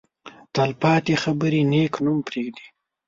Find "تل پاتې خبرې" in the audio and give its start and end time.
0.53-1.61